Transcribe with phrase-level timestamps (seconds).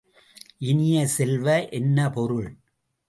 [0.59, 1.67] இனிய செல்வ,
[1.71, 2.49] என்ன பொருள்?